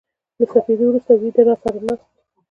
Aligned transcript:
له 0.39 0.45
سپېدو 0.51 0.83
ورو 0.87 0.99
سته 1.03 1.13
و 1.19 1.23
يده 1.27 1.41
را 1.47 1.55
سره 1.63 1.79
ناست 1.87 2.05
وې 2.09 2.19